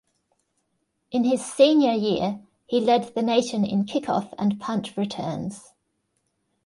In 1.11 1.25
his 1.25 1.45
senior 1.45 1.91
year, 1.93 2.39
he 2.65 2.79
led 2.81 3.13
the 3.13 3.21
nation 3.21 3.63
in 3.63 3.85
kickoff 3.85 4.33
and 4.39 4.59
punt 4.59 4.97
returns. 4.97 5.73